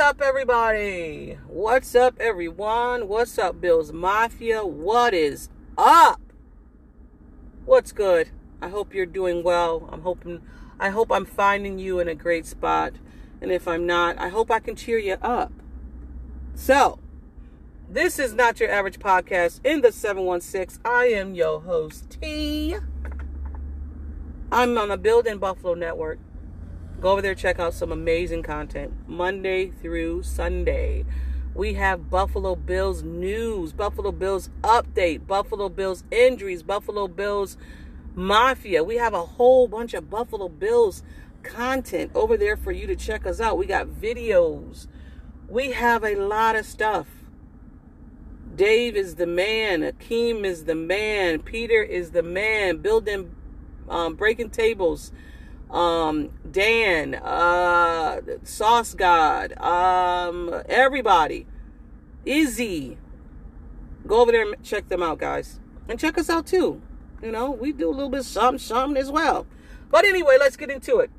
[0.00, 1.36] Up, everybody?
[1.46, 3.06] What's up, everyone?
[3.06, 4.64] What's up, Bills Mafia?
[4.64, 6.22] What is up?
[7.66, 8.30] What's good?
[8.62, 9.90] I hope you're doing well.
[9.92, 10.40] I'm hoping
[10.80, 12.94] I hope I'm finding you in a great spot.
[13.42, 15.52] And if I'm not, I hope I can cheer you up.
[16.54, 16.98] So,
[17.86, 20.80] this is not your average podcast in the 716.
[20.82, 22.74] I am your host, T.
[24.50, 26.18] I'm on the Built in Buffalo Network.
[27.00, 31.06] Go over there, check out some amazing content Monday through Sunday.
[31.54, 37.56] We have Buffalo Bills news, Buffalo Bills update, Buffalo Bills injuries, Buffalo Bills
[38.14, 38.84] mafia.
[38.84, 41.02] We have a whole bunch of Buffalo Bills
[41.42, 43.56] content over there for you to check us out.
[43.56, 44.86] We got videos.
[45.48, 47.06] We have a lot of stuff.
[48.54, 49.80] Dave is the man.
[49.80, 51.40] Akeem is the man.
[51.40, 52.76] Peter is the man.
[52.76, 53.34] Building,
[53.88, 55.12] um, breaking tables
[55.70, 61.46] um, Dan, uh, Sauce God, um, everybody,
[62.24, 62.98] Izzy.
[64.06, 65.60] Go over there and check them out, guys.
[65.88, 66.80] And check us out too.
[67.22, 69.46] You know, we do a little bit something, something as well.
[69.90, 71.10] But anyway, let's get into it.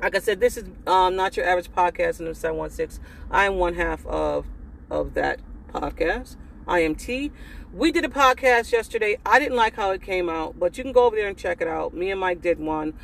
[0.00, 3.02] Like I said, this is um, not your average podcast in the 716.
[3.30, 4.46] I am one half of
[4.90, 5.40] of that
[5.72, 6.36] podcast.
[6.68, 7.32] I am T.
[7.72, 9.18] We did a podcast yesterday.
[9.24, 11.60] I didn't like how it came out, but you can go over there and check
[11.60, 11.94] it out.
[11.94, 12.94] Me and Mike did one.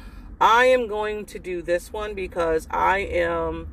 [0.42, 3.68] I am going to do this one because I am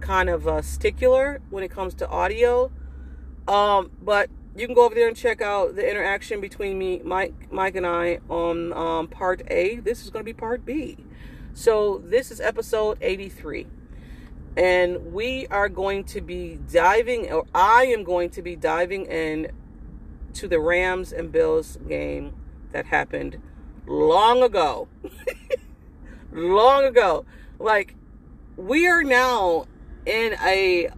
[0.00, 2.70] kind of a stickler when it comes to audio.
[3.48, 7.50] Um, but you can go over there and check out the interaction between me, Mike,
[7.50, 9.76] Mike, and I on um, part A.
[9.76, 10.98] This is going to be part B.
[11.54, 13.66] So this is episode 83.
[14.54, 19.50] And we are going to be diving, or I am going to be diving in
[20.34, 22.34] to the Rams and Bills game
[22.72, 23.40] that happened
[23.86, 24.88] long ago.
[26.32, 27.24] long ago.
[27.58, 27.94] Like
[28.56, 29.66] we are now
[30.04, 30.88] in a,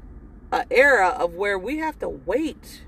[0.53, 2.85] a era of where we have to wait.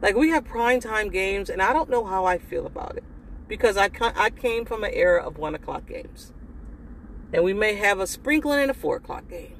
[0.00, 3.04] Like we have prime time games, and I don't know how I feel about it
[3.46, 6.32] because I I came from an era of one o'clock games,
[7.32, 9.56] and we may have a sprinkling in a four o'clock game,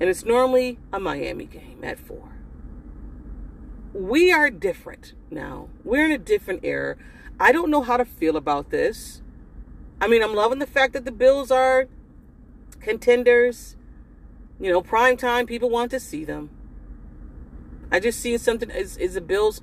[0.00, 2.32] and it's normally a Miami game at four.
[3.92, 5.68] We are different now.
[5.84, 6.96] We're in a different era.
[7.40, 9.22] I don't know how to feel about this.
[10.00, 11.88] I mean, I'm loving the fact that the Bills are
[12.80, 13.76] contenders.
[14.60, 16.50] You know, prime time, people want to see them.
[17.90, 18.70] I just see something.
[18.70, 19.62] Is, is the Bills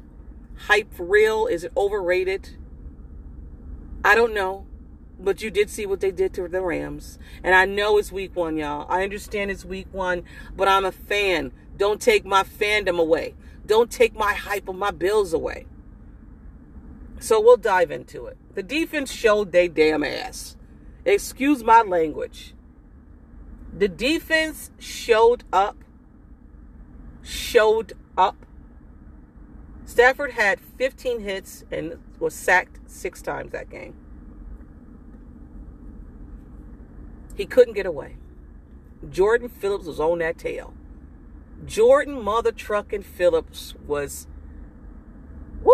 [0.67, 1.47] hype real?
[1.47, 2.57] Is it overrated?
[4.03, 4.65] I don't know.
[5.17, 7.17] But you did see what they did to the Rams.
[7.41, 8.85] And I know it's week one, y'all.
[8.89, 10.23] I understand it's week one,
[10.55, 11.53] but I'm a fan.
[11.77, 13.33] Don't take my fandom away.
[13.65, 15.65] Don't take my hype of my Bills away.
[17.19, 18.37] So we'll dive into it.
[18.53, 20.55] The defense showed they damn ass.
[21.05, 22.53] Excuse my language.
[23.77, 25.77] The defense showed up.
[27.23, 28.45] Showed up.
[29.85, 33.95] Stafford had 15 hits and was sacked six times that game.
[37.35, 38.17] He couldn't get away.
[39.09, 40.73] Jordan Phillips was on that tail.
[41.65, 44.27] Jordan Mother Trucking Phillips was,
[45.61, 45.73] woo,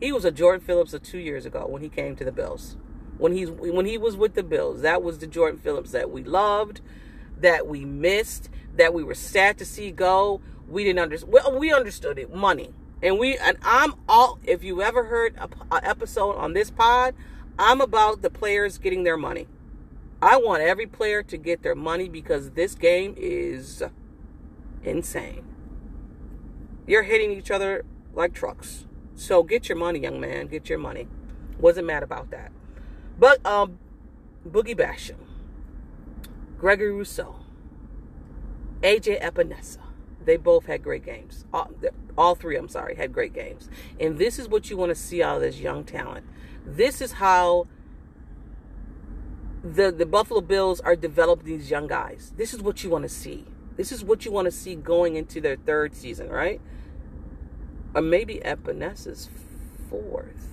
[0.00, 2.76] he was a Jordan Phillips of two years ago when he came to the Bills.
[3.18, 6.22] When he's when he was with the Bills, that was the Jordan Phillips that we
[6.22, 6.80] loved,
[7.40, 10.40] that we missed, that we were sad to see go.
[10.68, 11.32] We didn't understand.
[11.32, 12.72] Well, we understood it, money,
[13.02, 14.38] and we and I'm all.
[14.44, 17.14] If you ever heard a, a episode on this pod,
[17.58, 19.48] I'm about the players getting their money.
[20.22, 23.82] I want every player to get their money because this game is
[24.84, 25.44] insane.
[26.86, 27.84] You're hitting each other
[28.14, 28.84] like trucks.
[29.18, 30.46] So get your money, young man.
[30.46, 31.08] Get your money.
[31.58, 32.52] Wasn't mad about that.
[33.18, 33.80] But um,
[34.48, 35.16] Boogie Basham,
[36.56, 37.34] Gregory Rousseau,
[38.80, 39.80] AJ Epenesa,
[40.24, 41.44] they both had great games.
[41.52, 41.68] All,
[42.16, 43.68] all three, I'm sorry, had great games.
[43.98, 46.24] And this is what you want to see out of this young talent.
[46.64, 47.66] This is how
[49.64, 52.32] the, the Buffalo Bills are developing these young guys.
[52.36, 53.46] This is what you want to see.
[53.76, 56.60] This is what you want to see going into their third season, right?
[57.94, 59.28] Or maybe Epenesa's
[59.88, 60.48] fourth.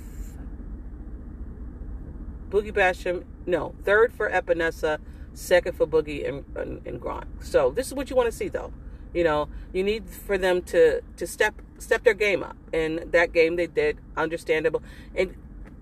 [2.49, 4.99] Boogie Basham, no, third for Epenesa,
[5.33, 7.25] second for Boogie and, and, and Gronk.
[7.41, 8.71] So this is what you want to see, though.
[9.13, 13.31] You know, you need for them to to step step their game up, and that
[13.31, 14.83] game they did, understandable.
[15.15, 15.35] And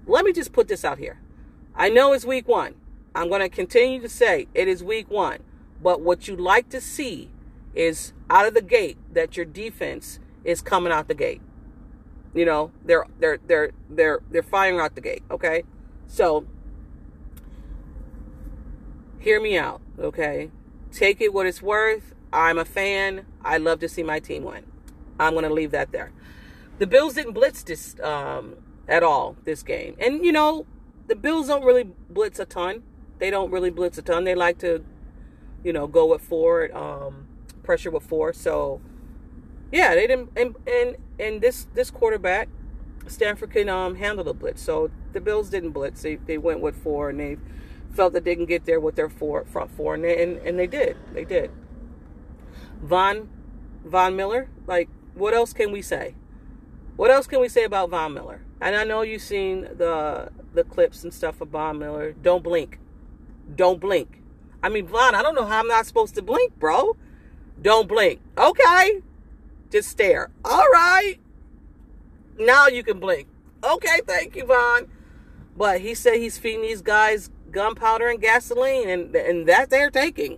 [0.06, 1.20] let me just put this out here.
[1.76, 2.76] I know it's week one.
[3.16, 5.40] I'm going to continue to say it is week one.
[5.82, 7.30] But what you like to see
[7.76, 11.42] is out of the gate that your defense is coming out the gate.
[12.34, 15.64] You know, they're they're they're they're they're firing out the gate, okay?
[16.08, 16.46] So
[19.20, 20.52] hear me out, okay?
[20.92, 22.14] Take it what it's worth.
[22.32, 23.26] I'm a fan.
[23.44, 24.66] I love to see my team win.
[25.20, 26.12] I'm going to leave that there.
[26.80, 28.56] The Bills didn't blitz this um,
[28.88, 30.66] at all this game, and you know
[31.08, 32.84] the Bills don't really blitz a ton.
[33.20, 34.24] They don't really blitz a ton.
[34.24, 34.84] They like to,
[35.64, 37.28] you know, go with four, um,
[37.62, 38.34] pressure with four.
[38.34, 38.82] So
[39.74, 40.30] yeah, they didn't.
[40.38, 42.48] And and and this this quarterback,
[43.08, 44.62] Stafford can um, handle the blitz.
[44.62, 46.04] So the Bills didn't blitz.
[46.04, 47.38] They they went with four, and they
[47.92, 50.60] felt that they can get there with their four front four, and they, and, and
[50.60, 50.96] they did.
[51.12, 51.52] They did.
[52.84, 53.30] Von
[53.84, 56.14] Von Miller, like what else can we say?
[56.96, 58.42] What else can we say about Von Miller?
[58.62, 62.12] And I know you've seen the the clips and stuff of Von Miller.
[62.12, 62.78] Don't blink.
[63.56, 64.22] Don't blink.
[64.62, 66.96] I mean, Von, I don't know how I'm not supposed to blink, bro.
[67.60, 68.22] Don't blink.
[68.38, 69.02] Okay.
[69.74, 70.30] Just stare.
[70.46, 71.16] All right.
[72.38, 73.28] Now you can blink.
[73.64, 74.88] Okay, thank you, Von.
[75.58, 80.38] But he said he's feeding these guys gunpowder and gasoline, and and that they're taking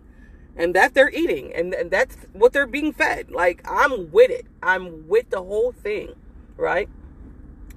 [0.56, 4.46] and that they're eating and, and that's what they're being fed like i'm with it
[4.64, 6.16] i'm with the whole thing
[6.56, 6.88] right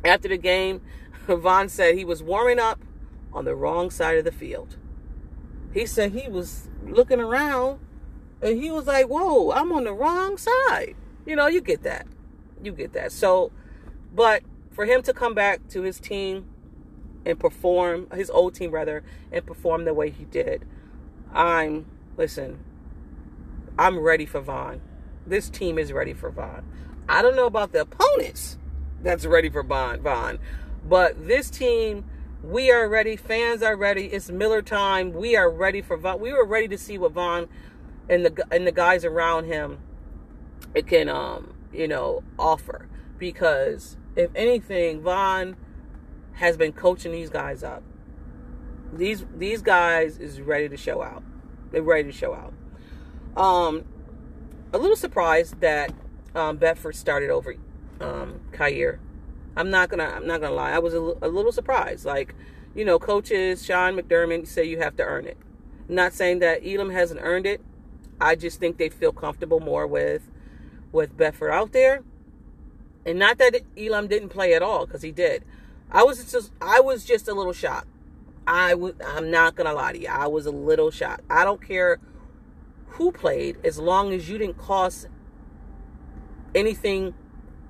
[0.04, 0.80] after the game
[1.26, 2.80] Von said he was warming up
[3.32, 4.76] on the wrong side of the field
[5.74, 7.80] he said he was looking around
[8.40, 10.94] and he was like whoa i'm on the wrong side
[11.28, 12.06] you know you get that
[12.62, 13.52] you get that so
[14.14, 14.42] but
[14.72, 16.46] for him to come back to his team
[17.24, 20.66] and perform his old team rather and perform the way he did
[21.32, 21.86] i'm
[22.16, 22.64] listen
[23.78, 24.80] I'm ready for Von.
[25.24, 26.64] This team is ready for Von.
[27.08, 28.58] I don't know about the opponents
[29.02, 30.40] that's ready for Von, Von.
[30.84, 32.04] But this team,
[32.42, 33.16] we are ready.
[33.16, 34.06] Fans are ready.
[34.06, 35.12] It's Miller time.
[35.12, 36.18] We are ready for Von.
[36.18, 37.48] We were ready to see what Von
[38.08, 39.78] and the and the guys around him
[40.74, 42.88] it can um you know offer
[43.18, 45.56] because if anything, Von
[46.34, 47.82] has been coaching these guys up.
[48.92, 51.22] These these guys is ready to show out.
[51.70, 52.52] They're ready to show out.
[53.36, 53.84] Um,
[54.72, 55.92] a little surprised that
[56.34, 57.54] um, Benford started over
[58.00, 58.98] um, Kaiir.
[59.56, 60.04] I'm not gonna.
[60.04, 60.72] I'm not gonna lie.
[60.72, 62.04] I was a, a little surprised.
[62.04, 62.34] Like,
[62.74, 65.36] you know, coaches Sean McDermott say you have to earn it.
[65.88, 67.60] Not saying that Elam hasn't earned it.
[68.20, 70.28] I just think they feel comfortable more with
[70.92, 72.02] with Benford out there,
[73.04, 75.44] and not that Elam didn't play at all because he did.
[75.90, 77.88] I was just I was just a little shocked.
[78.46, 78.94] I was.
[79.04, 80.08] I'm not gonna lie to you.
[80.08, 81.22] I was a little shocked.
[81.30, 81.98] I don't care
[82.98, 85.06] who played as long as you didn't cause
[86.54, 87.14] anything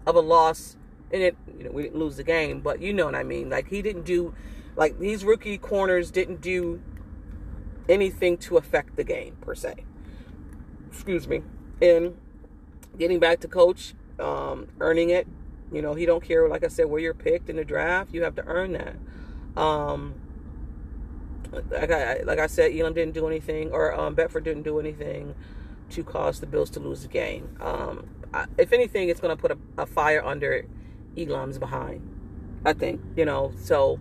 [0.07, 0.77] of a loss
[1.13, 3.51] and it you know we didn't lose the game but you know what i mean
[3.51, 4.33] like he didn't do
[4.77, 6.81] like these rookie corners didn't do
[7.89, 9.75] anything to affect the game per se
[10.89, 11.43] excuse me
[11.83, 12.17] and
[12.99, 15.27] getting back to coach um, earning it
[15.73, 18.23] you know he don't care like i said where you're picked in the draft you
[18.23, 18.97] have to earn that
[19.61, 20.15] um,
[21.71, 25.35] like I like I said, Elam didn't do anything, or um, Benford didn't do anything
[25.91, 27.57] to cause the Bills to lose the game.
[27.61, 30.67] Um, I, if anything, it's going to put a, a, fire under
[31.17, 32.03] Elam's behind.
[32.65, 33.53] I think you know.
[33.61, 33.99] So,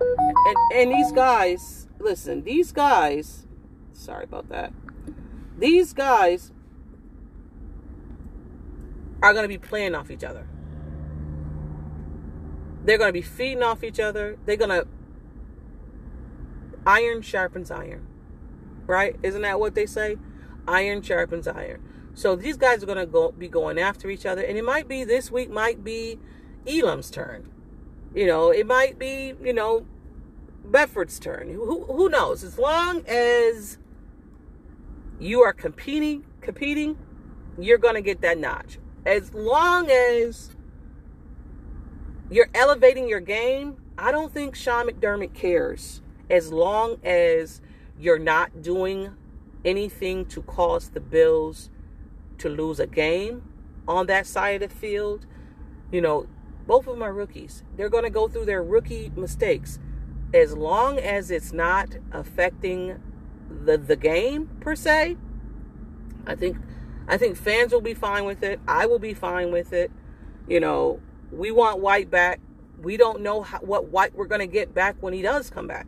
[0.00, 3.46] and and these guys, listen, these guys.
[3.92, 4.72] Sorry about that.
[5.58, 6.52] These guys
[9.22, 10.46] are going to be playing off each other.
[12.84, 14.38] They're going to be feeding off each other.
[14.46, 14.86] They're going to
[16.86, 18.06] iron sharpens iron.
[18.86, 19.16] Right?
[19.22, 20.16] Isn't that what they say?
[20.66, 21.82] Iron sharpens iron.
[22.14, 24.88] So these guys are going to go be going after each other and it might
[24.88, 26.18] be this week might be
[26.66, 27.50] Elam's turn.
[28.14, 29.86] You know, it might be, you know,
[30.68, 31.52] Benford's turn.
[31.52, 32.42] Who who knows?
[32.42, 33.78] As long as
[35.20, 36.98] you are competing, competing,
[37.58, 38.78] you're going to get that notch.
[39.08, 40.54] As long as
[42.30, 47.62] you're elevating your game, I don't think Sean McDermott cares as long as
[47.98, 49.14] you're not doing
[49.64, 51.70] anything to cause the Bills
[52.36, 53.42] to lose a game
[53.88, 55.24] on that side of the field,
[55.90, 56.26] you know,
[56.66, 57.62] both of them are rookies.
[57.78, 59.78] They're going to go through their rookie mistakes.
[60.34, 63.00] As long as it's not affecting
[63.64, 65.16] the the game per se,
[66.26, 66.58] I think
[67.08, 68.60] I think fans will be fine with it.
[68.68, 69.90] I will be fine with it.
[70.46, 71.00] You know,
[71.32, 72.40] we want White back.
[72.80, 75.66] we don't know how, what White we're going to get back when he does come
[75.66, 75.86] back.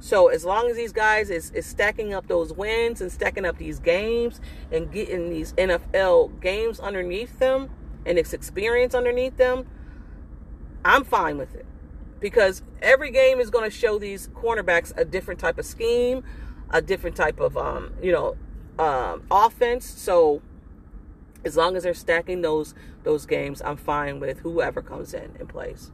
[0.00, 3.58] So as long as these guys is, is stacking up those wins and stacking up
[3.58, 7.70] these games and getting these NFL games underneath them
[8.06, 9.66] and its experience underneath them,
[10.84, 11.66] I'm fine with it.
[12.20, 16.22] Because every game is going to show these cornerbacks a different type of scheme,
[16.70, 18.36] a different type of um, you know,
[18.78, 19.84] um, offense.
[19.84, 20.42] So
[21.48, 25.48] as long as they're stacking those those games, I'm fine with whoever comes in and
[25.48, 25.90] plays.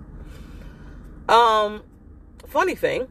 [1.28, 1.84] Um,
[2.46, 3.06] funny thing,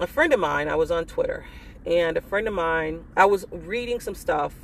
[0.00, 1.44] a friend of mine, I was on Twitter,
[1.86, 4.54] and a friend of mine, I was reading some stuff,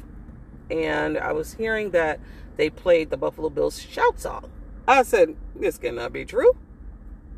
[0.70, 2.18] and I was hearing that
[2.56, 4.50] they played the Buffalo Bills shout song.
[4.88, 6.52] I said, "This cannot be true.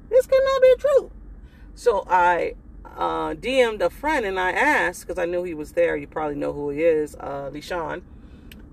[0.08, 1.10] This cannot be true."
[1.74, 2.54] So I
[2.96, 5.96] uh, DM'd a friend and I asked because I knew he was there.
[5.96, 8.02] You probably know who he is, uh, Lishan.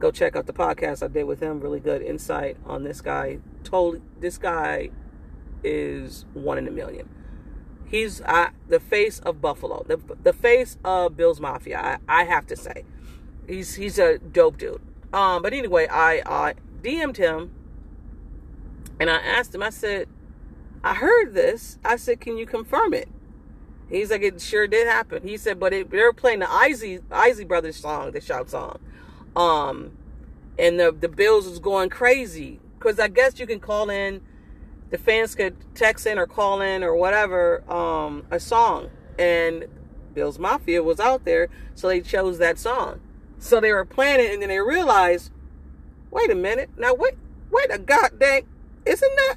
[0.04, 1.62] Go check out the podcast I did with him.
[1.62, 3.40] Really good insight on this guy.
[3.64, 4.90] Totally, this guy
[5.64, 7.08] is one in a million.
[7.86, 11.80] He's uh, the face of Buffalo, the the face of Bills Mafia.
[11.80, 12.84] I, I have to say,
[13.48, 14.82] he's he's a dope dude.
[15.14, 17.54] Um, but anyway, I I DM'd him
[19.00, 19.64] and I asked him.
[19.64, 20.10] I said,
[20.84, 21.80] I heard this.
[21.86, 23.08] I said, can you confirm it?
[23.90, 25.26] He's like, it sure did happen.
[25.26, 28.80] He said, but it, they were playing the Isley Isley Brothers song, the shout song,
[29.36, 29.92] um,
[30.58, 34.22] and the the Bills was going crazy because I guess you can call in,
[34.90, 39.66] the fans could text in or call in or whatever, um, a song, and
[40.14, 43.00] Bills Mafia was out there, so they chose that song.
[43.40, 45.32] So they were playing it, and then they realized,
[46.12, 47.16] wait a minute, now wait,
[47.52, 48.44] wait a god goddamn,
[48.86, 49.36] isn't that?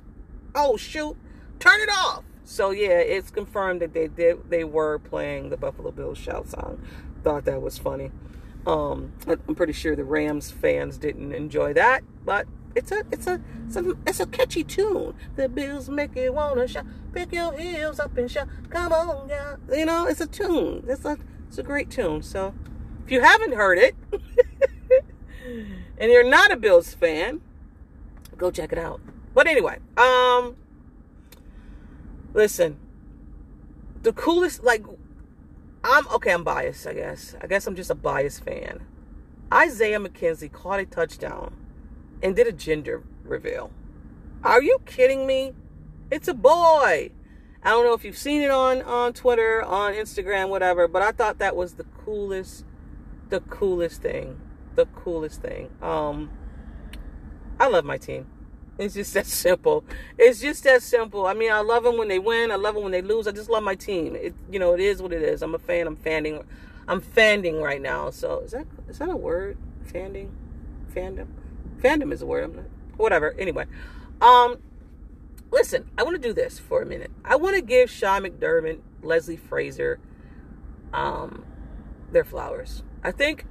[0.54, 1.16] Oh shoot,
[1.58, 2.24] turn it off.
[2.44, 6.80] So yeah, it's confirmed that they did they were playing the Buffalo Bills shout song.
[7.22, 8.10] Thought that was funny.
[8.66, 13.40] Um, I'm pretty sure the Rams fans didn't enjoy that, but it's a it's a
[13.66, 15.14] it's a, it's a catchy tune.
[15.36, 19.56] The Bills make you wanna shout, pick your heels up and shout, come on, yeah.
[19.72, 20.84] You know, it's a tune.
[20.88, 21.16] It's a
[21.48, 22.22] it's a great tune.
[22.22, 22.54] So
[23.04, 23.94] if you haven't heard it
[25.98, 27.40] and you're not a Bills fan,
[28.36, 29.00] go check it out.
[29.32, 30.56] But anyway, um
[32.36, 32.76] Listen,
[34.02, 34.84] the coolest, like,
[35.88, 36.32] I'm okay.
[36.32, 37.36] I'm biased, I guess.
[37.40, 38.84] I guess I'm just a biased fan.
[39.52, 41.54] Isaiah McKenzie caught a touchdown
[42.22, 43.70] and did a gender reveal.
[44.42, 45.54] Are you kidding me?
[46.10, 47.12] It's a boy.
[47.62, 51.12] I don't know if you've seen it on on Twitter, on Instagram, whatever, but I
[51.12, 52.64] thought that was the coolest,
[53.28, 54.40] the coolest thing,
[54.74, 55.70] the coolest thing.
[55.80, 56.30] Um,
[57.60, 58.26] I love my team.
[58.78, 59.84] It's just that simple.
[60.18, 61.26] It's just that simple.
[61.26, 62.50] I mean, I love them when they win.
[62.50, 63.26] I love them when they lose.
[63.26, 64.14] I just love my team.
[64.14, 65.42] It, you know, it is what it is.
[65.42, 65.86] I'm a fan.
[65.86, 66.44] I'm fanning.
[66.86, 68.10] I'm fanning right now.
[68.10, 69.56] So is that is that a word?
[69.84, 70.36] Fanning,
[70.94, 71.28] fandom,
[71.80, 72.44] fandom is a word.
[72.44, 72.64] I'm not,
[72.96, 73.34] whatever.
[73.38, 73.66] Anyway,
[74.20, 74.58] um,
[75.50, 75.88] listen.
[75.96, 77.10] I want to do this for a minute.
[77.24, 79.98] I want to give Sean McDermott, Leslie Frazier,
[80.92, 81.44] um,
[82.12, 82.82] their flowers.
[83.02, 83.46] I think,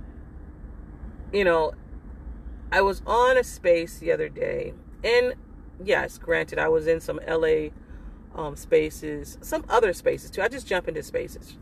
[1.34, 1.74] you know,
[2.72, 4.74] I was on a space the other day
[5.06, 5.36] and
[5.84, 7.70] yes, granted, I was in some LA
[8.36, 10.42] um, spaces, some other spaces too.
[10.42, 11.58] I just jump into spaces.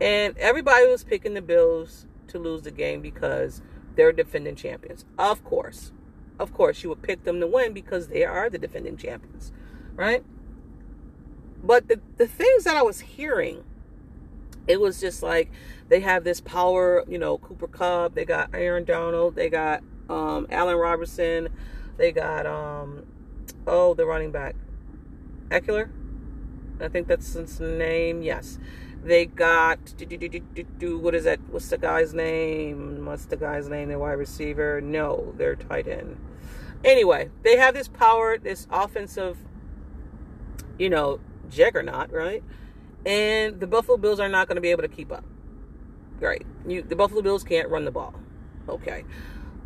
[0.00, 3.60] And everybody was picking the Bills to lose the game because
[3.96, 5.04] they're defending champions.
[5.18, 5.92] Of course.
[6.38, 9.52] Of course, you would pick them to win because they are the defending champions,
[9.94, 10.24] right?
[11.62, 13.62] But the, the things that I was hearing,
[14.66, 15.50] it was just like
[15.90, 20.46] they have this power, you know, Cooper Kupp, they got Aaron Donald, they got um,
[20.50, 21.50] Allen Robinson,
[22.00, 23.04] they got um
[23.66, 24.56] oh the running back.
[25.50, 25.90] Ekeler?
[26.80, 28.22] I think that's his name.
[28.22, 28.58] Yes.
[29.04, 30.28] They got do, do,
[30.78, 31.40] do, what is that?
[31.50, 33.04] What's the guy's name?
[33.04, 33.88] What's the guy's name?
[33.88, 34.80] Their wide receiver?
[34.80, 36.16] No, they're tight end.
[36.84, 39.36] Anyway, they have this power, this offensive,
[40.78, 42.42] you know, juggernaut, right?
[43.04, 45.24] And the Buffalo Bills are not going to be able to keep up.
[46.18, 46.46] Right?
[46.66, 48.14] You, the Buffalo Bills can't run the ball.
[48.68, 49.04] Okay.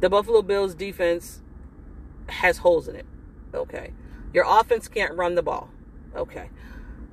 [0.00, 1.42] The Buffalo Bills defense
[2.28, 3.06] has holes in it.
[3.52, 3.92] Okay.
[4.32, 5.68] Your offense can't run the ball.
[6.16, 6.48] Okay.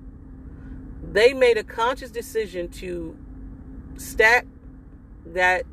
[1.02, 3.16] They made a conscious decision to
[3.96, 4.46] stack
[5.26, 5.64] that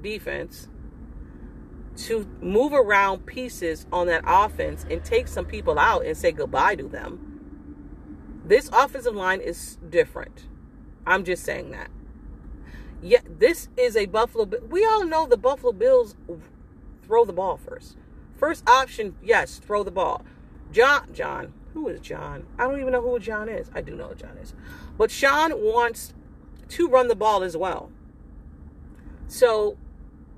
[0.00, 0.68] defense
[1.98, 6.76] to move around pieces on that offense and take some people out and say goodbye
[6.76, 8.40] to them.
[8.44, 10.46] This offensive line is different.
[11.06, 11.90] I'm just saying that.
[13.02, 14.48] Yeah, this is a Buffalo.
[14.68, 16.16] We all know the Buffalo Bills
[17.02, 17.96] throw the ball first.
[18.36, 20.24] First option, yes, throw the ball.
[20.72, 22.46] John, John, who is John?
[22.58, 23.70] I don't even know who John is.
[23.74, 24.54] I do know John is.
[24.96, 26.14] But Sean wants
[26.70, 27.90] to run the ball as well.
[29.26, 29.76] So,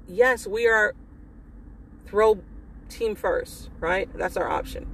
[0.07, 0.95] yes, we are
[2.11, 2.43] throw
[2.89, 4.09] team first, right?
[4.15, 4.87] That's our option.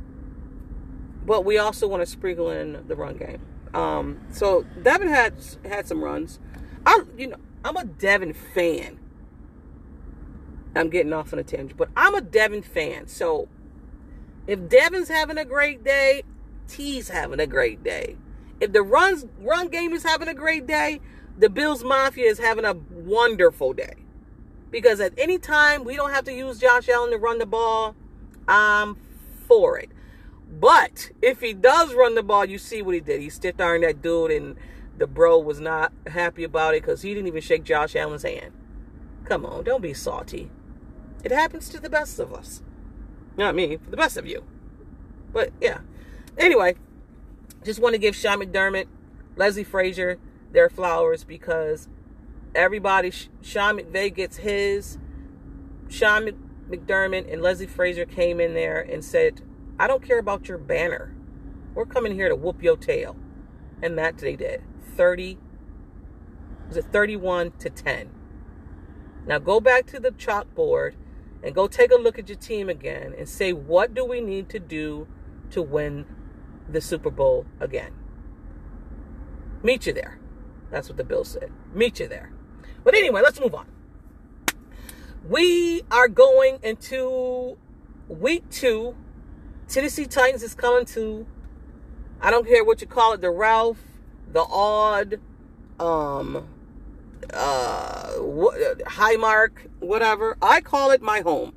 [1.24, 3.40] But we also want to sprinkle in the run game.
[3.74, 6.38] Um, so Devin had had some runs.
[6.84, 9.00] I, you know, I'm a Devin fan.
[10.76, 13.08] I'm getting off on a tangent, but I'm a Devin fan.
[13.08, 13.48] So
[14.46, 16.22] if Devin's having a great day,
[16.68, 18.16] T's having a great day.
[18.60, 21.00] If the runs run game is having a great day,
[21.38, 24.05] the Bills Mafia is having a wonderful day.
[24.76, 27.96] Because at any time we don't have to use Josh Allen to run the ball,
[28.46, 28.98] I'm
[29.48, 29.88] for it.
[30.46, 33.22] But if he does run the ball, you see what he did.
[33.22, 34.54] He stiffed armed that dude, and
[34.98, 38.52] the bro was not happy about it because he didn't even shake Josh Allen's hand.
[39.24, 40.50] Come on, don't be salty.
[41.24, 42.60] It happens to the best of us.
[43.34, 44.44] Not me, for the best of you.
[45.32, 45.78] But yeah.
[46.36, 46.74] Anyway,
[47.64, 48.88] just want to give Sean McDermott,
[49.36, 50.18] Leslie Frazier
[50.52, 51.88] their flowers because
[52.56, 54.98] everybody, Sean McVay gets his.
[55.88, 56.30] Sean
[56.68, 59.42] McDermott and Leslie Frazier came in there and said,
[59.78, 61.14] I don't care about your banner.
[61.74, 63.16] We're coming here to whoop your tail.
[63.82, 64.62] And that they did.
[64.96, 65.38] 30,
[66.68, 68.10] was it 31 to 10?
[69.26, 70.94] Now go back to the chalkboard
[71.42, 74.48] and go take a look at your team again and say, what do we need
[74.48, 75.06] to do
[75.50, 76.06] to win
[76.68, 77.92] the Super Bowl again?
[79.62, 80.18] Meet you there.
[80.70, 81.52] That's what the bill said.
[81.72, 82.32] Meet you there.
[82.86, 83.66] But anyway, let's move on.
[85.28, 87.58] We are going into
[88.06, 88.94] week two.
[89.66, 91.26] Tennessee Titans is coming to,
[92.20, 93.82] I don't care what you call it, the Ralph,
[94.32, 95.18] the Odd,
[95.80, 96.46] um,
[97.34, 98.12] uh,
[98.86, 100.36] Highmark, whatever.
[100.40, 101.54] I call it my home.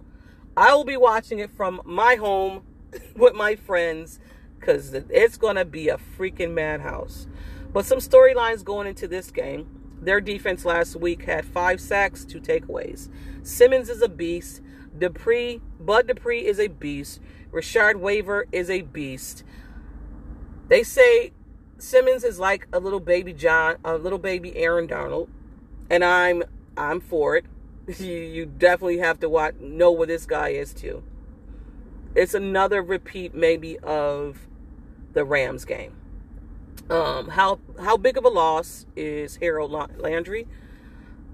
[0.58, 2.64] I will be watching it from my home
[3.16, 4.20] with my friends
[4.60, 7.28] because it's going to be a freaking madhouse.
[7.72, 9.79] But some storylines going into this game.
[10.02, 13.10] Their defense last week had five sacks, two takeaways.
[13.44, 14.62] Simmons is a beast.
[14.98, 17.20] Dupree, Bud Dupree is a beast.
[17.52, 19.44] Rashad Weaver is a beast.
[20.68, 21.32] They say
[21.78, 25.30] Simmons is like a little baby John, a little baby Aaron Donald,
[25.90, 26.44] and I'm
[26.78, 27.46] I'm for it.
[27.98, 31.02] You, you definitely have to watch, know what this guy is too.
[32.14, 34.48] It's another repeat, maybe of
[35.14, 35.99] the Rams game.
[36.90, 40.48] Um, how how big of a loss is Harold Landry?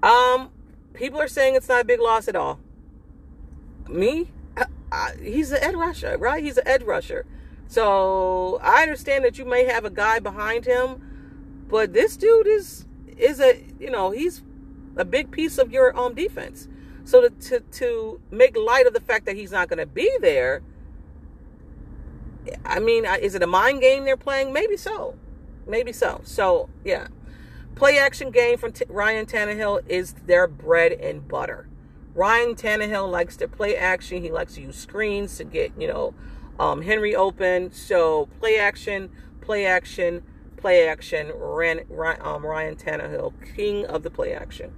[0.02, 0.50] Um,
[0.92, 2.60] people are saying it's not a big loss at all.
[3.88, 6.42] Me, I, I, he's an edge rusher, right?
[6.44, 7.24] He's an edge rusher.
[7.68, 12.84] So I understand that you may have a guy behind him, but this dude is
[13.16, 14.42] is a you know he's
[14.96, 16.68] a big piece of your um defense.
[17.04, 20.10] So to to, to make light of the fact that he's not going to be
[20.20, 20.62] there,
[22.64, 24.52] I mean, is it a mind game they're playing?
[24.52, 25.16] Maybe so.
[25.66, 26.20] Maybe so.
[26.24, 27.08] So, yeah.
[27.74, 31.68] Play action game from T- Ryan Tannehill is their bread and butter.
[32.14, 34.22] Ryan Tannehill likes to play action.
[34.22, 36.14] He likes to use screens to get, you know,
[36.58, 37.72] um, Henry open.
[37.72, 39.10] So, play action,
[39.42, 40.22] play action,
[40.56, 41.32] play action.
[41.34, 41.80] Ran,
[42.20, 44.72] um, Ryan Tannehill, king of the play action.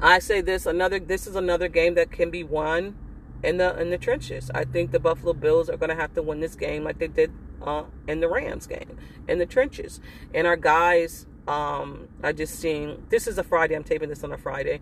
[0.00, 1.00] I say this another.
[1.00, 2.96] This is another game that can be won
[3.42, 4.50] in the in the trenches.
[4.54, 7.08] I think the Buffalo Bills are going to have to win this game like they
[7.08, 8.96] did uh, in the Rams game
[9.28, 10.00] in the trenches.
[10.34, 13.74] And our guys, um, I just seen this is a Friday.
[13.74, 14.80] I'm taping this on a Friday.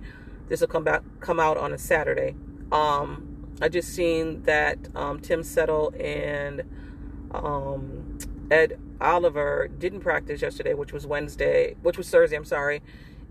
[0.48, 2.34] This will come back come out on a Saturday.
[2.72, 6.62] Um, I just seen that um, Tim Settle and
[7.32, 8.18] um,
[8.50, 12.36] Ed Oliver didn't practice yesterday, which was Wednesday, which was Thursday.
[12.36, 12.82] I'm sorry,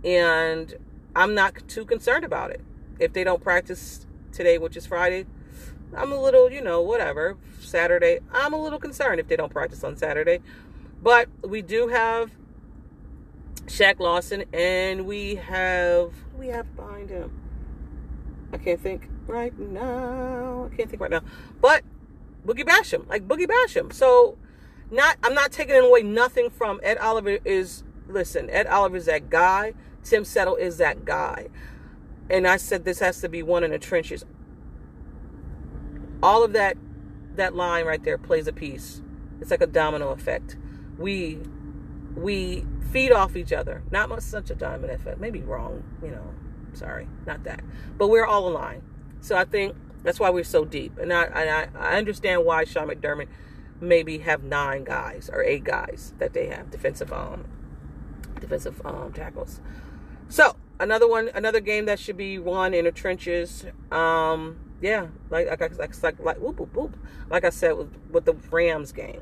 [0.04, 0.74] and
[1.16, 2.62] I'm not too concerned about it.
[3.00, 5.26] If they don't practice today, which is Friday,
[5.96, 7.38] I'm a little, you know, whatever.
[7.60, 10.40] Saturday, I'm a little concerned if they don't practice on Saturday.
[11.02, 12.32] But we do have
[13.66, 17.32] Shaq Lawson and we have we have behind him?
[18.52, 20.70] I can't think right now.
[20.72, 21.22] I can't think right now.
[21.62, 21.84] But
[22.46, 23.92] Boogie Basham, like Boogie Basham.
[23.94, 24.38] So
[24.92, 29.30] not I'm not taking away nothing from Ed Oliver is listen, Ed Oliver is that
[29.30, 29.74] guy.
[30.04, 31.48] Tim Settle is that guy.
[32.30, 34.26] And I said this has to be one in the trenches
[36.24, 36.78] all of that
[37.36, 39.02] that line right there plays a piece.
[39.42, 40.56] It's like a domino effect.
[40.98, 41.40] We
[42.16, 43.84] we feed off each other.
[43.92, 45.20] Not much such a domino effect.
[45.20, 46.34] Maybe wrong, you know.
[46.74, 47.62] Sorry, not that.
[47.98, 48.84] But we're all aligned.
[49.20, 50.98] So I think that's why we're so deep.
[50.98, 53.28] And I I, I understand why Sean McDermott
[53.82, 57.46] maybe have nine guys or eight guys that they have defensive um
[58.40, 59.60] defensive um tackles.
[60.30, 63.66] So another one, another game that should be won in the trenches.
[63.92, 66.98] Um, yeah, like like like like, like whoop, whoop, whoop.
[67.30, 69.22] like I said with, with the Rams game.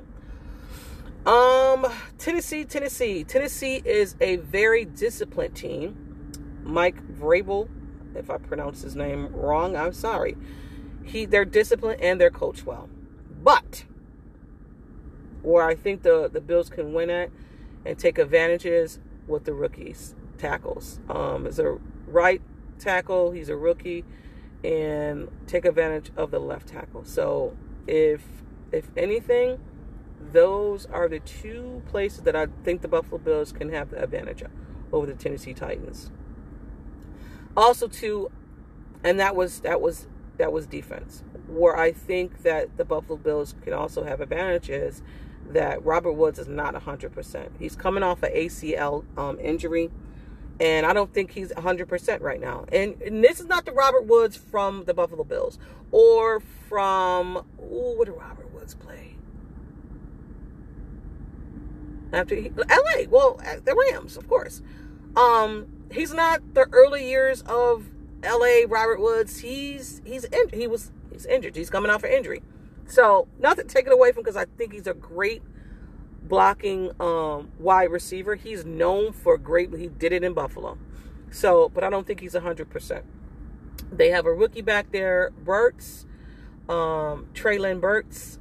[1.24, 1.86] Um,
[2.18, 6.34] Tennessee, Tennessee, Tennessee is a very disciplined team.
[6.64, 7.70] Mike Vrabel,
[8.16, 10.36] if I pronounce his name wrong, I'm sorry.
[11.04, 12.90] He, they're disciplined and they're coached well,
[13.44, 13.86] but
[15.44, 17.30] where I think the the Bills can win at
[17.86, 21.00] and take advantages with the rookies tackles.
[21.08, 22.42] Um, is a right
[22.80, 24.04] tackle, he's a rookie,
[24.64, 27.04] and take advantage of the left tackle.
[27.04, 27.56] So
[27.88, 28.22] if
[28.72, 29.60] if anything,
[30.32, 34.42] those are the two places that I think the Buffalo Bills can have the advantage
[34.42, 34.52] of
[34.92, 36.12] over the Tennessee Titans.
[37.56, 38.32] Also, too,
[39.04, 41.24] and that was that was that was defense.
[41.48, 45.02] Where I think that the Buffalo Bills can also have advantages
[45.50, 47.50] that Robert Woods is not 100%.
[47.60, 49.90] He's coming off an ACL um, injury,
[50.62, 52.66] and I don't think he's 100% right now.
[52.72, 55.58] And, and, this is not the Robert Woods from the Buffalo Bills
[55.92, 59.16] or from, ooh, what did Robert Woods play?
[62.14, 64.62] After he, LA, well, the Rams, of course.
[65.16, 67.88] Um, he's not the early years of
[68.24, 69.40] LA Robert Woods.
[69.40, 71.56] He's he's in, he was he's injured.
[71.56, 72.44] He's coming off an injury.
[72.86, 75.42] So, not to take it away from because I think he's a great
[76.32, 78.36] blocking um, wide receiver.
[78.36, 79.76] He's known for great.
[79.76, 80.78] He did it in Buffalo.
[81.30, 83.04] So, but I don't think he's 100%.
[83.92, 86.06] They have a rookie back there, Burks,
[86.70, 88.40] um, Treylon Burks.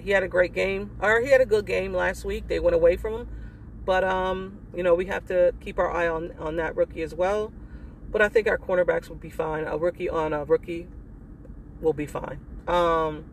[0.00, 2.46] He had a great game, or he had a good game last week.
[2.46, 3.28] They went away from him.
[3.84, 7.12] But, um, you know, we have to keep our eye on, on that rookie as
[7.12, 7.52] well.
[8.12, 9.64] But I think our cornerbacks will be fine.
[9.64, 10.86] A rookie on a rookie
[11.80, 12.38] will be fine.
[12.68, 13.24] Um,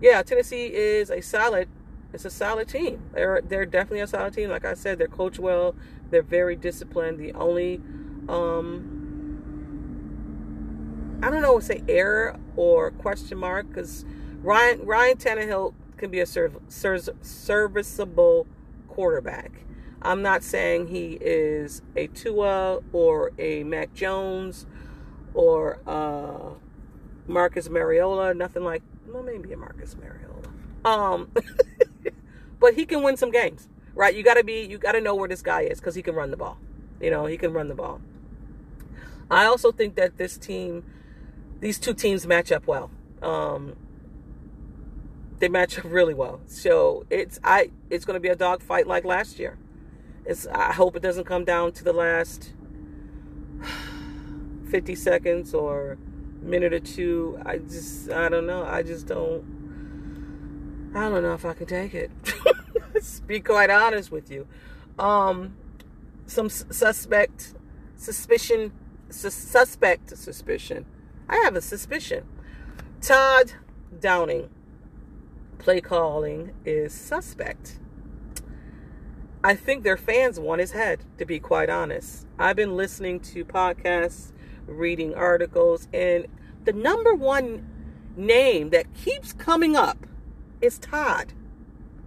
[0.00, 1.68] yeah, Tennessee is a solid.
[2.12, 3.02] It's a solid team.
[3.12, 4.50] They're they're definitely a solid team.
[4.50, 5.74] Like I said, they're coached well.
[6.10, 7.18] They're very disciplined.
[7.18, 7.80] The only
[8.28, 8.96] um,
[11.22, 14.04] I don't know, say error or question mark because
[14.42, 18.46] Ryan Ryan Tannehill can be a serv- serviceable
[18.88, 19.52] quarterback.
[20.02, 24.66] I'm not saying he is a Tua or a Mac Jones
[25.34, 26.50] or uh,
[27.26, 30.50] Marcus Mariota, nothing like well, maybe a Marcus Mariota.
[30.84, 31.30] Um,
[32.60, 34.14] but he can win some games, right?
[34.14, 36.14] You got to be, you got to know where this guy is because he can
[36.14, 36.58] run the ball.
[37.00, 38.00] You know, he can run the ball.
[39.30, 40.84] I also think that this team,
[41.60, 42.90] these two teams match up well.
[43.22, 43.76] Um,
[45.38, 46.40] they match up really well.
[46.46, 49.58] So it's I, it's going to be a dog fight like last year.
[50.24, 52.52] It's I hope it doesn't come down to the last
[54.70, 55.98] 50 seconds or
[56.40, 57.40] minute or two.
[57.44, 58.64] I just, I don't know.
[58.64, 59.44] I just don't,
[60.96, 62.10] I don't know if I can take it.
[63.26, 64.46] be quite honest with you.
[64.98, 65.54] Um,
[66.26, 67.52] some suspect,
[67.96, 68.72] suspicion,
[69.10, 70.86] su- suspect suspicion.
[71.28, 72.24] I have a suspicion.
[73.02, 73.52] Todd
[74.00, 74.48] Downing,
[75.58, 77.78] play calling is suspect.
[79.44, 82.26] I think their fans want his head, to be quite honest.
[82.38, 84.32] I've been listening to podcasts,
[84.66, 86.26] reading articles, and
[86.64, 87.68] the number one
[88.16, 89.98] name that keeps coming up
[90.66, 91.32] is Todd,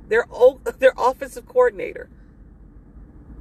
[0.07, 0.25] their
[0.79, 2.09] their offensive coordinator.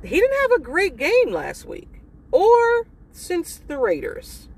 [0.02, 2.00] He didn't have a great game last week
[2.30, 4.48] or since the Raiders.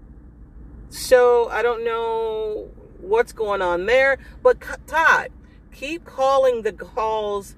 [0.91, 2.69] So I don't know
[3.01, 5.31] what's going on there, but Todd,
[5.73, 7.57] keep calling the calls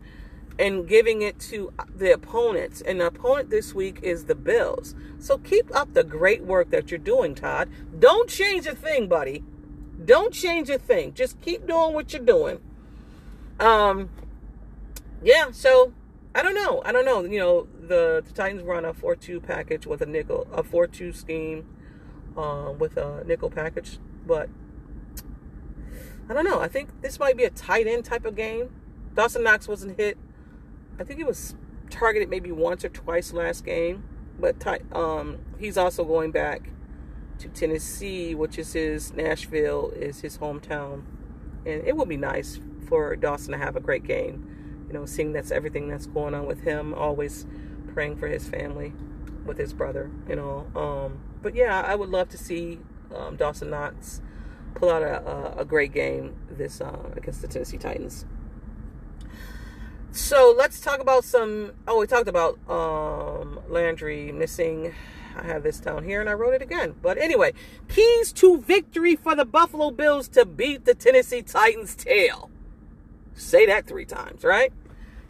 [0.59, 2.83] and giving it to the opponents.
[2.83, 4.95] And the opponent this week is the Bills.
[5.19, 7.71] So keep up the great work that you're doing, Todd.
[7.99, 9.43] Don't change a thing, buddy.
[10.05, 11.15] Don't change a thing.
[11.15, 12.61] Just keep doing what you're doing.
[13.61, 14.11] Um
[15.23, 15.93] yeah, so
[16.35, 16.83] I don't know.
[16.85, 17.25] I don't know.
[17.25, 21.67] You know, the, the Titans run a 4-2 package with a nickel, a 4-2 scheme
[22.37, 24.49] um, with a nickel package, but
[26.29, 26.59] I don't know.
[26.59, 28.71] I think this might be a tight end type of game.
[29.15, 30.17] Dawson Knox wasn't hit
[30.99, 31.55] I think he was
[31.91, 34.05] targeted maybe once or twice last game,
[34.39, 36.71] but um, he's also going back
[37.39, 41.03] to Tennessee, which is his Nashville is his hometown,
[41.67, 42.61] and it would be nice
[42.93, 44.85] for Dawson to have a great game.
[44.87, 47.47] You know, seeing that's everything that's going on with him, always
[47.95, 48.93] praying for his family,
[49.47, 50.67] with his brother, you know.
[50.77, 52.81] Um, but yeah, I would love to see
[53.17, 54.21] um, Dawson Knox
[54.75, 58.27] pull out a, a, great game this uh, against the Tennessee Titans.
[60.11, 61.73] So let's talk about some.
[61.89, 64.93] Oh, we talked about um, Landry missing.
[65.35, 66.95] I have this down here and I wrote it again.
[67.01, 67.55] But anyway,
[67.89, 72.51] keys to victory for the Buffalo Bills to beat the Tennessee Titans tail.
[73.35, 74.73] Say that three times, right?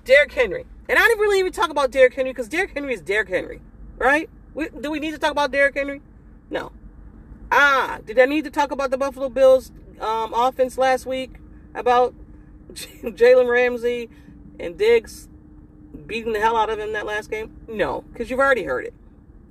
[0.04, 0.66] Derrick Henry.
[0.88, 3.60] And I didn't really even talk about Derrick Henry because Derrick Henry is Derrick Henry,
[3.96, 4.28] right?
[4.54, 6.02] We, do we need to talk about Derrick Henry?
[6.50, 6.72] No.
[7.50, 11.36] Ah, did I need to talk about the Buffalo Bills um, offense last week?
[11.74, 12.14] About
[12.72, 14.10] Jalen Ramsey
[14.58, 15.28] and Diggs
[16.06, 17.56] beating the hell out of him that last game?
[17.68, 18.94] No, because you've already heard it.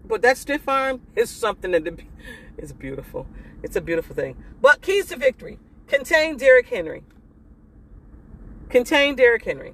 [0.05, 1.87] But that stiff arm is something that
[2.57, 3.27] is beautiful.
[3.63, 4.35] It's a beautiful thing.
[4.61, 7.03] But keys to victory contain Derrick Henry.
[8.71, 9.73] Contain Derrick Henry.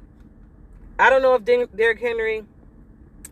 [0.97, 2.43] I don't know if Derrick Henry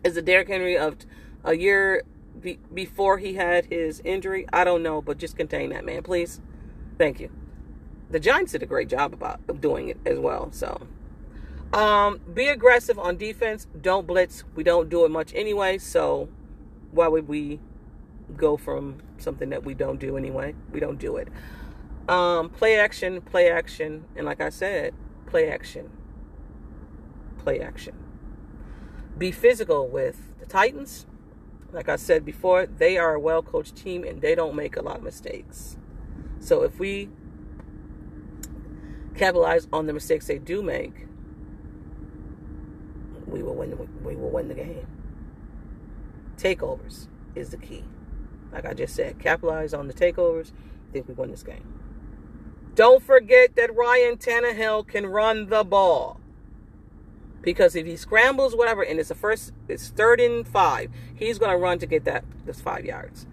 [0.04, 0.96] is the Derrick Henry of
[1.42, 2.04] a year
[2.40, 4.46] be- before he had his injury.
[4.52, 6.40] I don't know, but just contain that man, please.
[6.98, 7.30] Thank you.
[8.10, 10.52] The Giants did a great job about doing it as well.
[10.52, 10.86] So,
[11.72, 13.66] um, be aggressive on defense.
[13.80, 14.44] Don't blitz.
[14.54, 15.78] We don't do it much anyway.
[15.78, 16.28] So,
[16.92, 17.58] why would we
[18.36, 20.54] go from something that we don't do anyway?
[20.70, 21.26] We don't do it.
[22.08, 24.94] Um, play action, play action, and like I said,
[25.26, 25.90] play action,
[27.38, 27.94] play action.
[29.18, 31.06] Be physical with the Titans
[31.72, 34.82] like I said before, they are a well coached team and they don't make a
[34.82, 35.76] lot of mistakes.
[36.40, 37.10] So if we
[39.14, 41.06] capitalize on the mistakes they do make,
[43.26, 43.70] we will win.
[43.70, 44.86] The, we will win the game.
[46.36, 47.84] Takeovers is the key.
[48.52, 50.52] Like I just said, capitalize on the takeovers.
[50.88, 51.64] I think we win this game.
[52.76, 56.20] Don't forget that Ryan Tannehill can run the ball.
[57.40, 61.52] Because if he scrambles, whatever, and it's the first, it's third and five, he's going
[61.52, 63.26] to run to get that this five yards.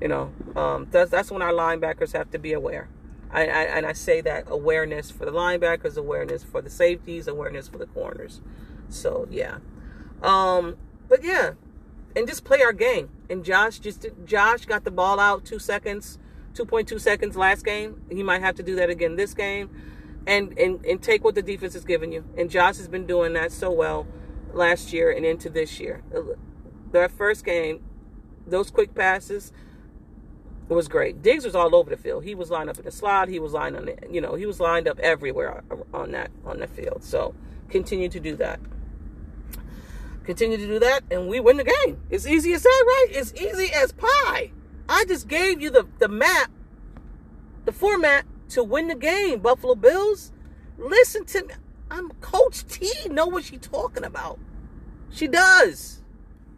[0.00, 2.88] You know, um, that's that's when our linebackers have to be aware.
[3.30, 7.68] I, I, and I say that awareness for the linebackers, awareness for the safeties, awareness
[7.68, 8.40] for the corners.
[8.88, 9.58] So yeah,
[10.22, 10.76] um,
[11.08, 11.52] but yeah,
[12.16, 13.10] and just play our game.
[13.30, 16.18] And Josh just Josh got the ball out two seconds,
[16.58, 18.02] two point two seconds last game.
[18.10, 19.70] He might have to do that again this game
[20.26, 22.24] and, and, and take what the defense is giving you.
[22.36, 24.08] And Josh has been doing that so well
[24.52, 26.02] last year and into this year.
[26.90, 27.80] Their first game,
[28.44, 29.52] those quick passes
[30.68, 31.22] was great.
[31.22, 32.24] Diggs was all over the field.
[32.24, 33.28] He was lined up in the slot.
[33.28, 35.62] He was lined on the, you know, he was lined up everywhere
[35.94, 37.04] on that on the field.
[37.04, 37.36] So
[37.70, 38.58] continue to do that.
[40.24, 42.02] Continue to do that, and we win the game.
[42.10, 43.06] It's easy as that, right?
[43.12, 44.50] It's easy as pie.
[44.88, 46.50] I just gave you the the map,
[47.64, 50.32] the format to win the game, Buffalo Bills.
[50.78, 51.54] Listen to me.
[51.90, 52.90] I'm Coach T.
[53.08, 54.38] Know what she's talking about.
[55.10, 56.02] She does.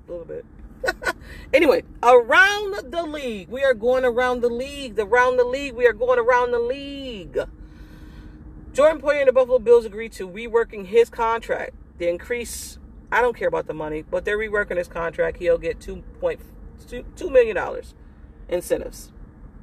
[0.06, 0.44] A little bit.
[1.52, 3.48] anyway, around the league.
[3.48, 4.98] We are going around the league.
[4.98, 5.74] Around the league.
[5.74, 7.38] We are going around the league.
[8.72, 11.74] Jordan Poyer and the Buffalo Bills agreed to reworking his contract.
[11.98, 12.78] The increase,
[13.10, 15.38] I don't care about the money, but they're reworking his contract.
[15.38, 17.56] He'll get $2.2 million
[18.50, 19.10] incentives.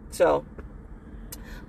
[0.10, 0.45] So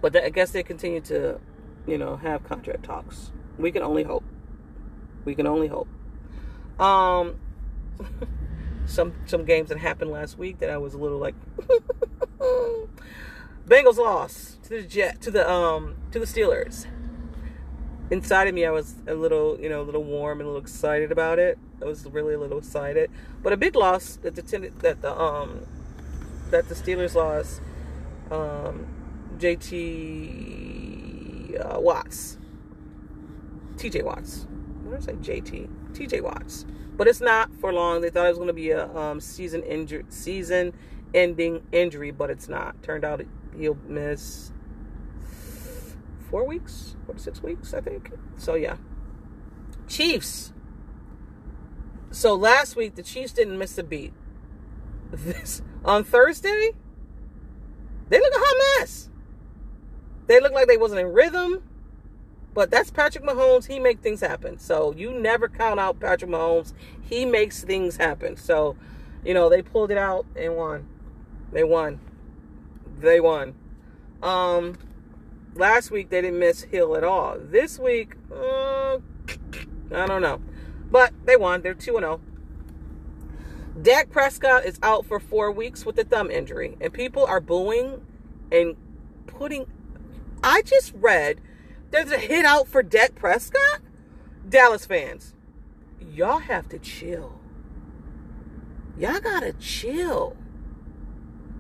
[0.01, 1.41] but I guess they continue to,
[1.87, 3.33] you know, have contract talks.
[3.59, 4.25] We can only hope.
[5.25, 5.89] We can only hope.
[6.79, 7.37] Um,
[8.87, 11.35] some some games that happened last week that I was a little like.
[13.67, 16.87] Bengals lost to the Jet to the um to the Steelers.
[18.11, 20.63] Inside of me, I was a little, you know, a little warm and a little
[20.63, 21.59] excited about it.
[21.83, 23.11] I was really a little excited,
[23.43, 25.67] but a big loss that the that the um
[26.51, 27.61] that the Steelers lost
[28.31, 28.87] um
[29.39, 30.69] JT
[31.59, 32.39] uh, Watts.
[33.77, 34.47] TJ Watts.
[34.83, 35.41] What did I say?
[35.41, 35.69] JT.
[35.93, 36.67] TJ Watts.
[36.97, 38.01] But it's not for long.
[38.01, 40.73] They thought it was going to be a um, season injury, season
[41.15, 42.83] ending injury, but it's not.
[42.83, 43.23] Turned out
[43.57, 44.51] he'll miss
[46.29, 48.11] four weeks, four to six weeks, I think.
[48.37, 48.77] So yeah.
[49.87, 50.53] Chiefs.
[52.11, 54.13] So last week the Chiefs didn't miss a beat.
[55.11, 56.73] This on Thursday,
[58.09, 59.09] they look a hot mess.
[60.27, 61.63] They look like they wasn't in rhythm.
[62.55, 63.67] But that's Patrick Mahomes.
[63.67, 64.59] He make things happen.
[64.59, 66.73] So you never count out Patrick Mahomes.
[67.01, 68.37] He makes things happen.
[68.37, 68.77] So,
[69.25, 70.89] you know, they pulled it out and won.
[71.53, 72.01] They won.
[72.99, 73.55] They won.
[74.23, 74.77] Um,
[75.55, 77.39] last week they didn't miss Hill at all.
[77.39, 78.99] This week, uh,
[79.95, 80.41] I don't know.
[80.91, 81.63] But they won.
[81.63, 82.21] They're 2 0.
[83.83, 86.77] Dak Prescott is out for four weeks with a thumb injury.
[86.81, 88.05] And people are booing
[88.51, 88.77] and
[89.27, 89.67] putting
[90.43, 91.41] I just read
[91.91, 93.81] there's a hit out for Dak Prescott.
[94.49, 95.35] Dallas fans,
[96.01, 97.41] y'all have to chill.
[98.97, 100.37] Y'all gotta chill.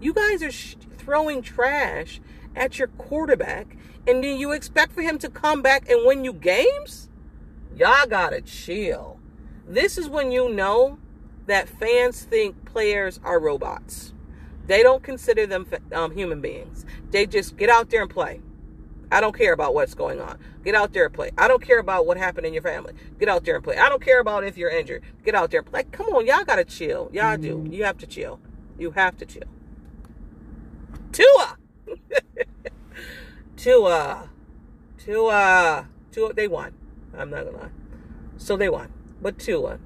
[0.00, 2.20] You guys are sh- throwing trash
[2.57, 3.76] at your quarterback,
[4.07, 7.11] and then you expect for him to come back and win you games?
[7.76, 9.20] Y'all gotta chill.
[9.66, 10.98] This is when you know
[11.48, 14.14] that fans think players are robots.
[14.66, 16.84] They don't consider them um, human beings.
[17.11, 18.40] They just get out there and play.
[19.11, 20.38] I don't care about what's going on.
[20.62, 21.30] Get out there and play.
[21.38, 22.92] I don't care about what happened in your family.
[23.18, 23.78] Get out there and play.
[23.78, 25.02] I don't care about if you're injured.
[25.24, 25.64] Get out there.
[25.72, 27.11] Like, come on, y'all gotta chill.
[27.12, 27.66] Y'all do.
[27.70, 28.38] You have to chill.
[28.78, 29.48] You have to chill.
[31.12, 31.56] Tua.
[33.56, 34.30] Tua,
[34.98, 36.32] Tua, Tua.
[36.34, 36.74] They won.
[37.16, 37.70] I'm not gonna lie.
[38.37, 39.80] So they won, but Tua,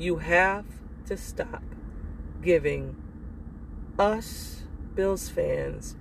[0.00, 0.64] you have
[1.04, 1.62] to stop
[2.42, 2.96] giving
[3.98, 4.62] us
[4.94, 5.94] Bills fans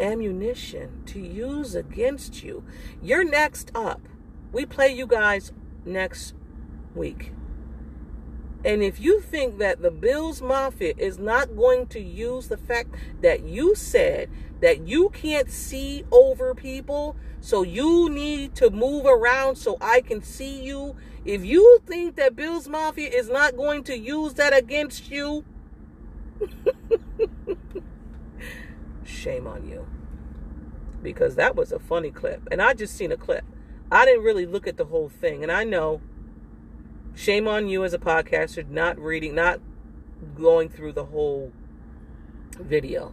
[0.00, 2.64] ammunition to use against you.
[3.00, 4.00] You're next up.
[4.52, 5.52] We play you guys
[5.84, 6.34] next
[6.96, 7.30] week.
[8.64, 12.94] And if you think that the Bills Mafia is not going to use the fact
[13.20, 19.56] that you said that you can't see over people, so you need to move around
[19.56, 20.96] so I can see you,
[21.26, 25.44] if you think that Bills Mafia is not going to use that against you,
[29.04, 29.86] shame on you.
[31.02, 32.48] Because that was a funny clip.
[32.50, 33.44] And I just seen a clip.
[33.92, 35.42] I didn't really look at the whole thing.
[35.42, 36.00] And I know
[37.14, 39.60] shame on you as a podcaster not reading not
[40.34, 41.52] going through the whole
[42.58, 43.12] video.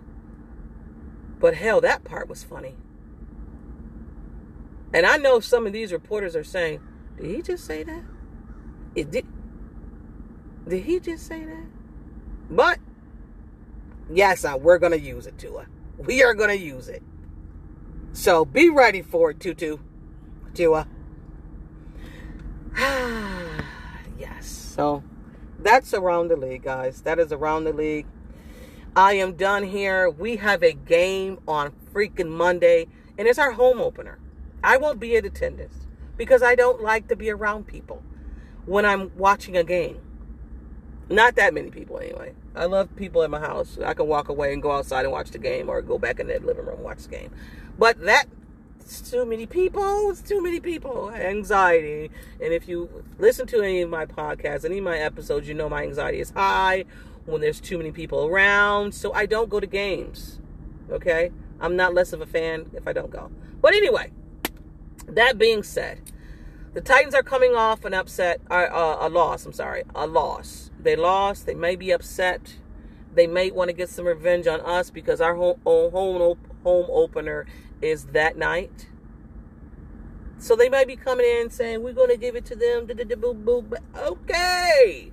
[1.39, 2.75] But hell that part was funny.
[4.93, 6.81] And i know some of these reporters are saying
[7.17, 8.03] did he just say that?
[8.95, 9.25] It did.
[10.67, 11.65] Did he just say that?
[12.49, 12.79] But
[14.09, 15.67] yes uh, we're gonna use it Tua.
[15.97, 17.03] we are gonna use it.
[18.13, 19.77] So be ready for it tutu.
[20.53, 20.87] Tua.
[24.71, 25.03] So
[25.59, 27.01] that's around the league, guys.
[27.01, 28.07] That is around the league.
[28.95, 30.09] I am done here.
[30.09, 34.17] We have a game on freaking Monday, and it's our home opener.
[34.63, 38.01] I won't be in attendance because I don't like to be around people
[38.65, 39.99] when I'm watching a game.
[41.09, 42.33] Not that many people, anyway.
[42.55, 43.77] I love people in my house.
[43.83, 46.27] I can walk away and go outside and watch the game or go back in
[46.27, 47.31] the living room and watch the game.
[47.77, 48.25] But that
[48.81, 50.09] it's too many people.
[50.09, 51.11] It's too many people.
[51.11, 52.11] Anxiety.
[52.41, 55.69] And if you listen to any of my podcasts, any of my episodes, you know
[55.69, 56.85] my anxiety is high
[57.25, 58.93] when there's too many people around.
[58.93, 60.39] So I don't go to games.
[60.89, 61.31] Okay?
[61.59, 63.31] I'm not less of a fan if I don't go.
[63.61, 64.11] But anyway,
[65.07, 65.99] that being said,
[66.73, 69.45] the Titans are coming off an upset, uh, uh, a loss.
[69.45, 70.71] I'm sorry, a loss.
[70.79, 71.45] They lost.
[71.45, 72.55] They may be upset.
[73.13, 77.45] They may want to get some revenge on us because our home home home opener
[77.81, 78.87] is that night.
[80.37, 82.87] So they might be coming in saying, we're going to give it to them.
[83.95, 85.11] Okay.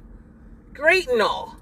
[0.73, 1.57] Great and all.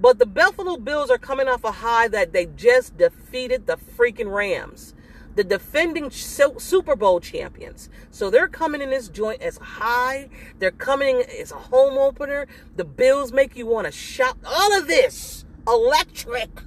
[0.00, 4.32] But the Buffalo Bills are coming off a high that they just defeated the freaking
[4.32, 4.94] Rams,
[5.34, 7.90] the defending Super Bowl champions.
[8.10, 10.30] So they're coming in this joint as high.
[10.58, 12.46] They're coming as a home opener.
[12.76, 14.38] The Bills make you want to shout.
[14.46, 16.62] All of this electric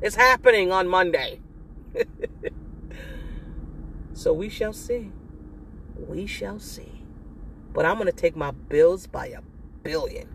[0.00, 1.40] is happening on Monday.
[4.14, 5.10] So we shall see.
[5.96, 7.04] We shall see.
[7.72, 9.40] But I'm going to take my Bills by a
[9.82, 10.28] billion.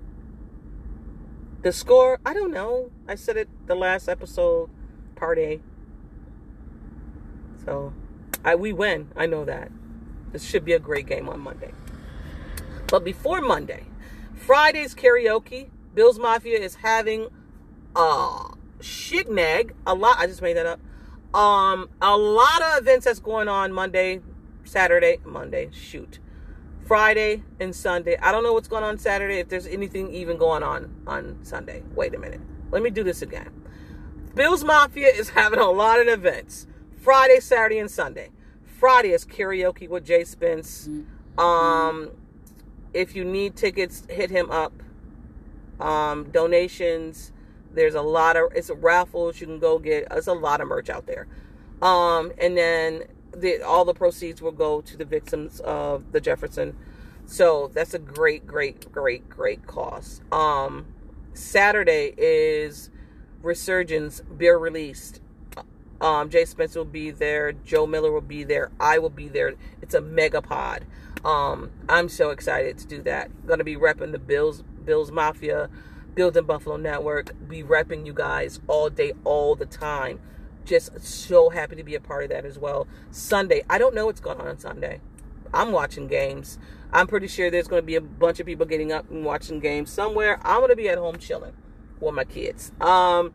[1.62, 2.92] The score, I don't know.
[3.08, 4.70] I said it the last episode,
[5.16, 5.62] part A.
[7.66, 7.94] So
[8.44, 9.12] I we win.
[9.16, 9.72] I know that.
[10.32, 11.72] This should be a great game on Monday.
[12.88, 13.86] But before Monday,
[14.34, 17.30] Friday's karaoke, Bills Mafia is having
[17.96, 19.74] a shit nag.
[19.86, 20.18] A lot.
[20.20, 20.80] I just made that up.
[21.34, 24.22] Um, a lot of events that's going on Monday,
[24.64, 26.20] Saturday, Monday, shoot.
[26.88, 28.18] Friday and Sunday.
[28.20, 31.84] I don't know what's going on Saturday, if there's anything even going on on Sunday.
[31.94, 32.42] Wait a minute.
[32.72, 33.52] Let me do this again.
[34.34, 36.66] Bills Mafia is having a lot of events.
[37.00, 38.32] Friday, Saturday, and Sunday.
[38.80, 40.90] Friday is karaoke with Jay Spence.
[41.38, 42.10] Um,
[42.92, 44.74] if you need tickets, hit him up.
[45.80, 47.32] Um, donations
[47.74, 50.10] there's a lot of it's raffles you can go get.
[50.10, 51.28] There's a lot of merch out there.
[51.82, 53.04] Um, and then
[53.36, 56.76] the, all the proceeds will go to the victims of the Jefferson.
[57.26, 60.22] So that's a great, great, great, great cause.
[60.32, 60.88] Um,
[61.34, 62.90] Saturday is
[63.42, 65.22] Resurgence beer released.
[66.02, 67.52] Um, Jay Spencer will be there.
[67.52, 68.72] Joe Miller will be there.
[68.80, 69.54] I will be there.
[69.82, 70.86] It's a mega pod.
[71.24, 73.46] Um, I'm so excited to do that.
[73.46, 75.70] Gonna be repping the Bills Bills Mafia
[76.20, 77.32] Built in Buffalo Network.
[77.48, 80.20] Be repping you guys all day, all the time.
[80.66, 82.88] Just so happy to be a part of that as well.
[83.10, 85.00] Sunday, I don't know what's going on on Sunday.
[85.54, 86.60] I'm watching games.
[86.92, 89.62] I'm pretty sure there's going to be a bunch of people getting up and watching
[89.62, 90.42] games somewhere.
[90.44, 91.54] I'm going to be at home chilling
[92.02, 92.74] with my kids.
[92.82, 93.34] Um,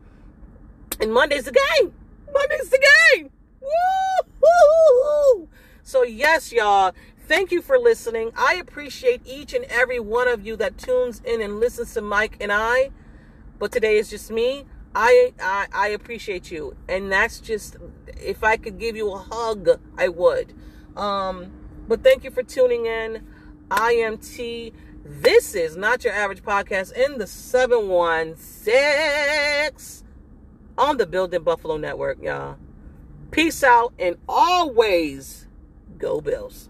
[0.99, 1.91] and Monday's the game.
[2.31, 3.31] Monday's the game.
[3.61, 5.49] Woo!
[5.81, 6.93] So yes, y'all,
[7.27, 8.31] Thank you for listening.
[8.37, 12.37] I appreciate each and every one of you that tunes in and listens to Mike
[12.39, 12.91] and I.
[13.57, 14.65] But today is just me.
[14.93, 17.77] I, I I appreciate you, and that's just
[18.15, 19.67] if I could give you a hug,
[19.97, 20.53] I would.
[20.95, 21.51] Um,
[21.87, 23.25] but thank you for tuning in.
[23.71, 24.71] I am T.
[25.03, 30.07] This is not your average podcast in the 716
[30.77, 32.59] on the Built in Buffalo Network, y'all.
[33.31, 35.47] Peace out and always
[35.97, 36.69] go Bills.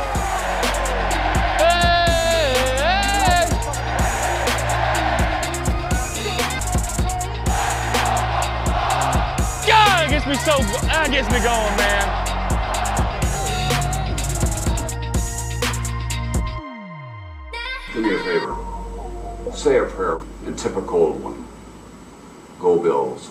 [10.31, 10.57] Me so,
[10.87, 12.07] that gets me going, man.
[17.93, 18.55] Do me a favor.
[19.53, 21.45] Say a prayer, the typical one.
[22.59, 23.29] Go Bills.